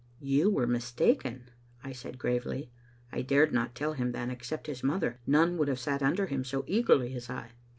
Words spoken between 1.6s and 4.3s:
I said, gravely. I dared not tell him that,